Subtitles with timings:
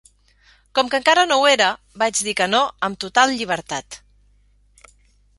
[0.77, 1.67] Com que encara no ho era,
[2.03, 3.99] vaig dir que no amb total llibertat.